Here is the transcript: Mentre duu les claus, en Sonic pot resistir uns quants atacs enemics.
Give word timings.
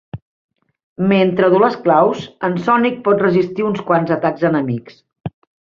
Mentre 1.11 1.49
duu 1.55 1.61
les 1.65 1.77
claus, 1.83 2.25
en 2.49 2.57
Sonic 2.69 2.99
pot 3.09 3.23
resistir 3.29 3.69
uns 3.73 3.87
quants 3.91 4.15
atacs 4.21 4.51
enemics. 4.55 4.99